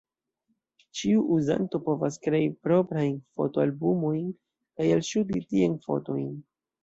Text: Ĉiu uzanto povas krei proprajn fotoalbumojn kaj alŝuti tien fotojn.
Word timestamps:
Ĉiu 0.99 1.19
uzanto 1.35 1.81
povas 1.89 2.17
krei 2.23 2.47
proprajn 2.67 3.13
fotoalbumojn 3.41 4.25
kaj 4.81 4.87
alŝuti 4.95 5.45
tien 5.53 5.77
fotojn. 5.85 6.27